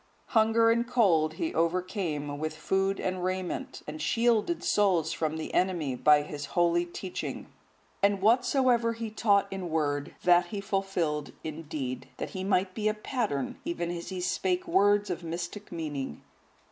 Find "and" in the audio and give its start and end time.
0.71-0.87, 2.99-3.23, 3.85-4.01, 8.01-8.19